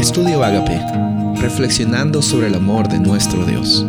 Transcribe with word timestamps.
Estudio 0.00 0.42
Agape, 0.42 0.80
reflexionando 1.42 2.22
sobre 2.22 2.46
el 2.46 2.54
amor 2.54 2.88
de 2.88 2.98
nuestro 2.98 3.44
Dios. 3.44 3.84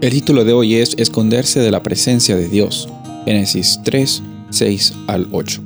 El 0.00 0.10
título 0.10 0.42
de 0.42 0.54
hoy 0.54 0.76
es 0.76 0.94
Esconderse 0.96 1.60
de 1.60 1.70
la 1.70 1.82
presencia 1.82 2.34
de 2.34 2.48
Dios. 2.48 2.88
Génesis 3.26 3.78
3, 3.84 4.22
6 4.48 4.94
al 5.08 5.28
8. 5.30 5.62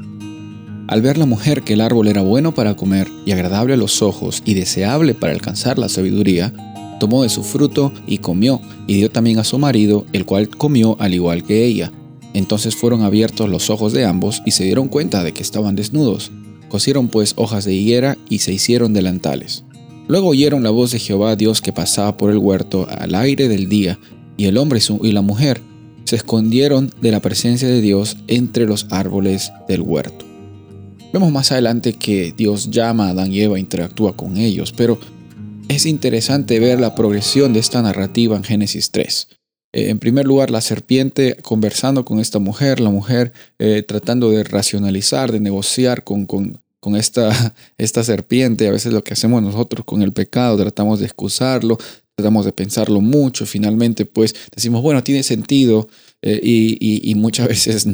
Al 0.89 1.01
ver 1.01 1.17
la 1.17 1.27
mujer 1.27 1.63
que 1.63 1.75
el 1.75 1.81
árbol 1.81 2.09
era 2.09 2.23
bueno 2.23 2.55
para 2.55 2.75
comer 2.75 3.09
y 3.25 3.31
agradable 3.31 3.75
a 3.75 3.77
los 3.77 4.03
ojos 4.03 4.43
y 4.45 4.55
deseable 4.55 5.15
para 5.15 5.33
alcanzar 5.33 5.79
la 5.79 5.89
sabiduría, 5.89 6.53
tomó 6.99 7.23
de 7.23 7.29
su 7.29 7.45
fruto 7.45 7.93
y 8.05 8.19
comió, 8.19 8.61
y 8.89 8.95
dio 8.95 9.13
también 9.13 9.39
a 9.39 9.45
su 9.45 9.61
marido, 9.61 10.07
el 10.13 10.25
cual 10.25 10.49
comió 10.49 10.97
al 10.99 11.15
igual 11.15 11.45
que 11.45 11.65
ella. 11.65 11.93
Entonces 12.35 12.75
fueron 12.75 13.03
abiertos 13.03 13.49
los 13.49 13.71
ojos 13.71 13.93
de 13.93 14.07
ambos 14.07 14.43
y 14.45 14.51
se 14.51 14.65
dieron 14.65 14.89
cuenta 14.89 15.23
de 15.23 15.33
que 15.33 15.43
estaban 15.45 15.77
desnudos. 15.77 16.33
Cosieron 16.69 17.09
pues 17.09 17.35
hojas 17.37 17.65
de 17.65 17.75
higuera 17.75 18.17
y 18.29 18.39
se 18.39 18.53
hicieron 18.53 18.93
delantales. 18.93 19.65
Luego 20.09 20.29
oyeron 20.29 20.63
la 20.63 20.71
voz 20.71 20.93
de 20.93 20.99
Jehová 20.99 21.37
Dios 21.37 21.61
que 21.61 21.73
pasaba 21.73 22.17
por 22.17 22.31
el 22.31 22.39
huerto 22.39 22.87
al 22.89 23.15
aire 23.15 23.49
del 23.49 23.69
día, 23.69 23.99
y 24.37 24.47
el 24.47 24.59
hombre 24.59 24.81
y 25.03 25.13
la 25.13 25.23
mujer 25.23 25.61
se 26.05 26.17
escondieron 26.17 26.93
de 27.01 27.11
la 27.11 27.21
presencia 27.21 27.67
de 27.67 27.81
Dios 27.81 28.17
entre 28.29 28.67
los 28.67 28.87
árboles 28.91 29.51
del 29.69 29.83
huerto. 29.83 30.25
Vemos 31.13 31.33
más 31.33 31.51
adelante 31.51 31.95
que 31.95 32.33
Dios 32.37 32.71
llama 32.71 33.07
a 33.07 33.11
Adán 33.11 33.33
y 33.33 33.41
Eva 33.41 33.59
interactúa 33.59 34.15
con 34.15 34.37
ellos, 34.37 34.73
pero 34.73 34.99
es 35.69 35.87
interesante 35.87 36.61
ver 36.61 36.79
la 36.79 36.95
progresión 36.95 37.53
de 37.53 37.61
esta 37.61 37.83
narrativa 37.83 38.37
en 38.37 38.45
Génesis 38.45 38.91
3. 38.91 39.29
Eh, 39.77 39.91
en 39.91 39.99
primer 39.99 40.25
lugar, 40.25 40.51
la 40.51 40.63
serpiente 40.63 41.37
conversando 41.43 42.07
con 42.07 42.19
esta 42.19 42.39
mujer, 42.39 42.81
la 42.81 42.89
mujer 42.89 43.35
eh, 43.59 43.85
tratando 43.87 44.31
de 44.31 44.43
racionalizar, 44.43 45.31
de 45.31 45.39
negociar 45.39 46.03
con, 46.03 46.25
con, 46.25 46.63
con 46.81 46.97
esta, 46.97 47.55
esta 47.77 48.03
serpiente. 48.03 48.69
A 48.69 48.71
veces 48.71 48.95
lo 48.95 49.05
que 49.05 49.13
hacemos 49.13 49.43
nosotros 49.43 49.85
con 49.85 50.01
el 50.01 50.15
pecado, 50.15 50.57
tratamos 50.57 51.01
de 51.01 51.05
excusarlo, 51.05 51.77
tratamos 52.15 52.47
de 52.47 52.53
pensarlo 52.53 53.03
mucho, 53.03 53.45
finalmente 53.45 54.07
pues 54.07 54.35
decimos, 54.55 54.81
bueno, 54.81 55.05
tiene 55.05 55.23
sentido 55.23 55.91
eh, 56.23 56.41
y, 56.43 57.11
y, 57.11 57.15
muchas 57.15 57.47
veces 57.49 57.87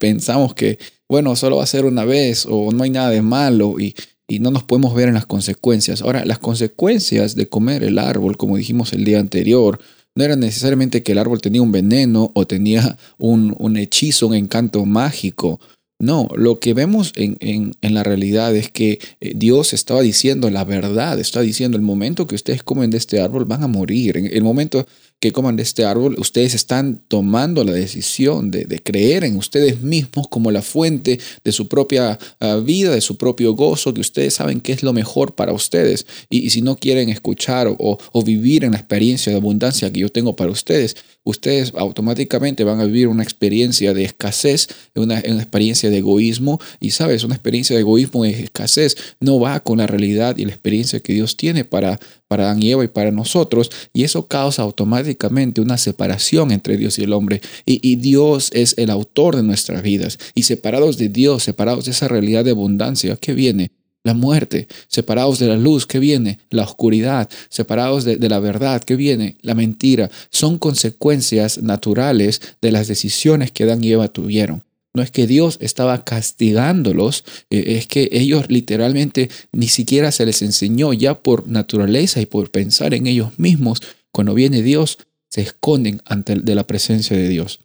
pensamos 0.00 0.54
que, 0.54 0.80
bueno, 1.08 1.36
solo 1.36 1.58
va 1.58 1.62
a 1.62 1.68
ser 1.68 1.84
una 1.84 2.04
vez 2.04 2.46
o 2.50 2.72
no 2.72 2.82
hay 2.82 2.90
nada 2.90 3.10
de 3.10 3.22
malo 3.22 3.78
y, 3.78 3.94
y 4.26 4.40
no 4.40 4.50
nos 4.50 4.64
podemos 4.64 4.92
ver 4.92 5.06
en 5.06 5.14
las 5.14 5.26
consecuencias. 5.26 6.02
Ahora, 6.02 6.24
las 6.24 6.40
consecuencias 6.40 7.36
de 7.36 7.48
comer 7.48 7.84
el 7.84 8.00
árbol, 8.00 8.36
como 8.36 8.56
dijimos 8.56 8.92
el 8.92 9.04
día 9.04 9.20
anterior, 9.20 9.78
no 10.14 10.24
era 10.24 10.36
necesariamente 10.36 11.02
que 11.02 11.12
el 11.12 11.18
árbol 11.18 11.40
tenía 11.40 11.62
un 11.62 11.72
veneno 11.72 12.30
o 12.34 12.46
tenía 12.46 12.96
un, 13.18 13.54
un 13.58 13.76
hechizo, 13.76 14.28
un 14.28 14.34
encanto 14.34 14.84
mágico. 14.84 15.60
No, 15.98 16.28
lo 16.34 16.58
que 16.58 16.74
vemos 16.74 17.12
en, 17.14 17.36
en, 17.38 17.72
en, 17.80 17.94
la 17.94 18.02
realidad 18.02 18.56
es 18.56 18.70
que 18.70 18.98
eh, 19.20 19.32
Dios 19.36 19.72
estaba 19.72 20.00
diciendo 20.00 20.50
la 20.50 20.64
verdad, 20.64 21.20
está 21.20 21.40
diciendo 21.42 21.76
el 21.76 21.82
momento 21.84 22.26
que 22.26 22.34
ustedes 22.34 22.64
comen 22.64 22.90
de 22.90 22.98
este 22.98 23.20
árbol 23.20 23.44
van 23.44 23.62
a 23.62 23.68
morir, 23.68 24.16
el 24.16 24.42
momento 24.42 24.84
que 25.22 25.30
coman 25.30 25.54
de 25.54 25.62
este 25.62 25.84
árbol, 25.84 26.16
ustedes 26.18 26.52
están 26.52 27.00
tomando 27.06 27.62
la 27.62 27.70
decisión 27.70 28.50
de, 28.50 28.66
creer 28.82 29.22
en 29.22 29.36
ustedes 29.36 29.80
mismos 29.80 30.26
como 30.26 30.50
la 30.50 30.62
fuente 30.62 31.20
de 31.44 31.52
su 31.52 31.68
propia 31.68 32.18
ah, 32.40 32.56
vida, 32.56 32.92
de 32.92 33.00
su 33.00 33.16
propio 33.16 33.54
gozo, 33.54 33.94
que 33.94 34.00
ustedes 34.00 34.34
saben 34.34 34.60
qué 34.60 34.72
es 34.72 34.82
lo 34.82 34.92
mejor 34.92 35.36
para 35.36 35.52
ustedes. 35.52 36.06
Y, 36.28 36.50
si 36.50 36.60
no 36.60 36.74
quieren 36.74 37.08
escuchar 37.08 37.68
o, 37.68 37.98
o, 38.10 38.22
vivir 38.24 38.64
en 38.64 38.72
la 38.72 38.78
experiencia 38.78 39.30
de 39.30 39.38
abundancia 39.38 39.92
que 39.92 40.00
yo 40.00 40.08
tengo 40.08 40.34
para 40.34 40.50
ustedes, 40.50 40.96
ustedes 41.22 41.72
automáticamente 41.76 42.64
van 42.64 42.80
a 42.80 42.84
vivir 42.84 43.06
una 43.06 43.22
experiencia 43.22 43.94
de 43.94 44.02
escasez, 44.02 44.66
una, 44.96 45.22
una 45.24 45.42
experiencia 45.42 45.88
de 45.88 45.98
egoísmo. 45.98 46.58
Y 46.80 46.90
sabes, 46.90 47.22
una 47.22 47.36
experiencia 47.36 47.76
de 47.76 47.82
egoísmo 47.82 48.26
y 48.26 48.30
escasez 48.30 48.96
no 49.20 49.38
va 49.38 49.60
con 49.60 49.78
la 49.78 49.86
realidad 49.86 50.36
y 50.36 50.46
la 50.46 50.50
experiencia 50.50 50.98
que 50.98 51.12
Dios 51.12 51.36
tiene 51.36 51.64
para, 51.64 52.00
para 52.26 52.44
Adán 52.44 52.60
y 52.60 52.72
y 52.72 52.88
para 52.88 53.10
nosotros, 53.10 53.70
y 53.92 54.04
eso 54.04 54.26
causa 54.26 54.62
automáticamente 54.62 55.11
una 55.58 55.78
separación 55.78 56.50
entre 56.50 56.76
Dios 56.76 56.98
y 56.98 57.04
el 57.04 57.12
hombre. 57.12 57.40
Y, 57.66 57.96
Dios 57.96 58.50
es 58.52 58.74
el 58.78 58.90
autor 58.90 59.36
de 59.36 59.42
nuestras 59.42 59.82
vidas, 59.82 60.18
y 60.34 60.42
separados 60.42 60.98
de 60.98 61.08
Dios, 61.08 61.42
separados 61.42 61.84
de 61.84 61.92
esa 61.92 62.08
realidad 62.08 62.44
de 62.44 62.50
abundancia, 62.52 63.16
¿qué 63.16 63.34
viene? 63.34 63.70
La 64.04 64.14
muerte, 64.14 64.66
separados 64.88 65.38
de 65.38 65.46
la 65.46 65.56
luz, 65.56 65.86
¿qué 65.86 66.00
viene? 66.00 66.40
La 66.50 66.64
oscuridad, 66.64 67.30
separados 67.48 68.04
de, 68.04 68.16
la 68.28 68.40
verdad, 68.40 68.82
¿qué 68.82 68.96
viene? 68.96 69.36
La 69.42 69.54
mentira. 69.54 70.10
Son 70.30 70.58
consecuencias 70.58 71.62
naturales 71.62 72.40
de 72.60 72.72
las 72.72 72.88
decisiones 72.88 73.52
que 73.52 73.62
Adán 73.62 73.84
y 73.84 73.92
Eva 73.92 74.08
tuvieron. 74.08 74.64
No 74.94 75.02
es 75.02 75.10
que 75.10 75.26
Dios 75.26 75.56
estaba 75.60 76.04
castigándolos, 76.04 77.24
eh, 77.48 77.76
es 77.78 77.86
que 77.86 78.10
ellos 78.12 78.46
literalmente 78.48 79.30
ni 79.52 79.68
siquiera 79.68 80.12
se 80.12 80.26
les 80.26 80.42
enseñó 80.42 80.92
ya 80.92 81.22
por 81.22 81.48
naturaleza 81.48 82.20
y 82.20 82.26
por 82.26 82.50
pensar 82.50 82.92
en 82.92 83.06
ellos 83.06 83.38
mismos. 83.38 83.80
Cuando 84.12 84.34
viene 84.34 84.62
Dios, 84.62 84.98
se 85.30 85.40
esconden 85.40 86.00
ante 86.04 86.36
de 86.36 86.54
la 86.54 86.66
presencia 86.66 87.16
de 87.16 87.28
Dios. 87.28 87.60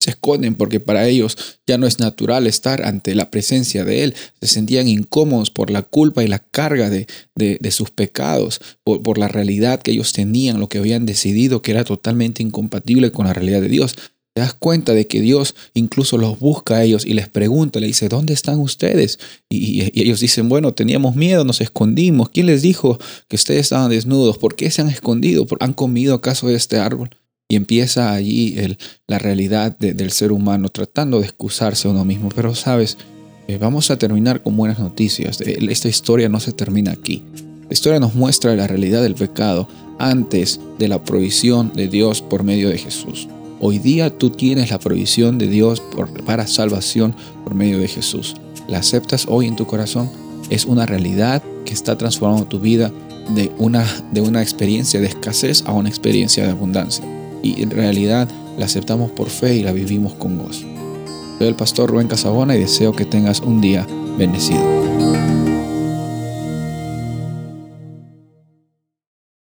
Se 0.00 0.10
esconden 0.10 0.54
porque 0.54 0.78
para 0.78 1.08
ellos 1.08 1.36
ya 1.66 1.76
no 1.76 1.86
es 1.86 1.98
natural 1.98 2.46
estar 2.46 2.84
ante 2.84 3.14
la 3.14 3.30
presencia 3.30 3.84
de 3.84 4.04
Él. 4.04 4.14
Se 4.40 4.46
sentían 4.46 4.86
incómodos 4.86 5.50
por 5.50 5.70
la 5.70 5.82
culpa 5.82 6.22
y 6.22 6.28
la 6.28 6.38
carga 6.38 6.88
de, 6.88 7.06
de, 7.34 7.70
sus 7.72 7.90
pecados, 7.90 8.60
por, 8.84 9.02
por 9.02 9.18
la 9.18 9.26
realidad 9.26 9.82
que 9.82 9.90
ellos 9.90 10.12
tenían, 10.12 10.60
lo 10.60 10.68
que 10.68 10.78
habían 10.78 11.04
decidido 11.04 11.62
que 11.62 11.72
era 11.72 11.82
totalmente 11.82 12.44
incompatible 12.44 13.10
con 13.10 13.26
la 13.26 13.32
realidad 13.32 13.60
de 13.60 13.68
Dios 13.68 13.96
te 14.38 14.42
das 14.42 14.54
cuenta 14.54 14.94
de 14.94 15.08
que 15.08 15.20
Dios 15.20 15.56
incluso 15.74 16.16
los 16.16 16.38
busca 16.38 16.76
a 16.76 16.84
ellos 16.84 17.04
y 17.04 17.14
les 17.14 17.28
pregunta, 17.28 17.80
le 17.80 17.88
dice, 17.88 18.08
¿dónde 18.08 18.34
están 18.34 18.60
ustedes? 18.60 19.18
Y, 19.48 19.90
ellos 20.00 20.20
dicen, 20.20 20.48
bueno, 20.48 20.72
teníamos 20.74 21.16
miedo, 21.16 21.44
nos 21.44 21.60
escondimos. 21.60 22.28
¿Quién 22.28 22.46
les 22.46 22.62
dijo 22.62 23.00
que 23.26 23.34
ustedes 23.34 23.62
estaban 23.62 23.90
desnudos? 23.90 24.38
¿Por 24.38 24.54
qué 24.54 24.70
se 24.70 24.80
han 24.80 24.90
escondido? 24.90 25.44
¿Han 25.58 25.72
comido 25.72 26.14
acaso 26.14 26.46
de 26.46 26.54
este 26.54 26.78
árbol? 26.78 27.10
Y 27.48 27.56
empieza 27.56 28.12
allí 28.12 28.54
la 29.08 29.18
realidad 29.18 29.76
del 29.76 30.12
ser 30.12 30.30
humano 30.30 30.68
tratando 30.68 31.18
de 31.18 31.24
excusarse 31.24 31.88
a 31.88 31.90
uno 31.90 32.04
mismo. 32.04 32.28
Pero 32.28 32.54
sabes, 32.54 32.96
eh, 33.48 33.58
vamos 33.58 33.90
a 33.90 33.98
terminar 33.98 34.44
con 34.44 34.56
buenas 34.56 34.78
noticias. 34.78 35.40
Eh, 35.40 35.58
esta 35.68 35.88
historia 35.88 36.28
no 36.28 36.38
se 36.38 36.52
termina 36.52 36.92
aquí. 36.92 37.24
La 37.68 37.72
historia 37.72 37.98
nos 37.98 38.14
muestra 38.14 38.54
la 38.54 38.68
realidad 38.68 39.02
del 39.02 39.16
pecado 39.16 39.66
antes 39.98 40.60
de 40.78 40.86
la 40.86 41.02
provisión 41.02 41.72
de 41.74 41.88
Dios 41.88 42.22
por 42.22 42.44
medio 42.44 42.68
de 42.68 42.78
Jesús. 42.78 43.26
Hoy 43.60 43.78
día 43.80 44.16
tú 44.16 44.30
tienes 44.30 44.70
la 44.70 44.78
provisión 44.78 45.36
de 45.36 45.48
Dios 45.48 45.82
para 46.24 46.46
salvación 46.46 47.16
por 47.42 47.54
medio 47.54 47.80
de 47.80 47.88
Jesús. 47.88 48.36
¿La 48.68 48.78
aceptas 48.78 49.26
hoy 49.28 49.48
en 49.48 49.56
tu 49.56 49.66
corazón? 49.66 50.08
Es 50.48 50.64
una 50.64 50.86
realidad 50.86 51.42
que 51.64 51.74
está 51.74 51.98
transformando 51.98 52.46
tu 52.46 52.60
vida 52.60 52.92
de 53.34 53.50
una, 53.58 53.84
de 54.12 54.20
una 54.20 54.42
experiencia 54.42 55.00
de 55.00 55.08
escasez 55.08 55.64
a 55.66 55.72
una 55.72 55.88
experiencia 55.88 56.44
de 56.44 56.52
abundancia. 56.52 57.04
Y 57.42 57.60
en 57.60 57.70
realidad 57.70 58.28
la 58.56 58.66
aceptamos 58.66 59.10
por 59.10 59.28
fe 59.28 59.56
y 59.56 59.62
la 59.62 59.72
vivimos 59.72 60.14
con 60.14 60.38
gozo. 60.38 60.64
Soy 61.38 61.48
el 61.48 61.56
pastor 61.56 61.90
Rubén 61.90 62.06
Casabona 62.06 62.54
y 62.54 62.60
deseo 62.60 62.92
que 62.92 63.06
tengas 63.06 63.40
un 63.40 63.60
día 63.60 63.84
bendecido. 64.16 65.27